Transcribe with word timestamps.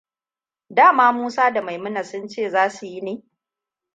Dama 0.69 1.11
Musa 1.13 1.51
da 1.53 1.61
Maimuna 1.61 2.03
sun 2.03 2.27
ce 2.27 2.49
zasu 2.49 2.85
yi 2.85 3.01
ne? 3.01 3.23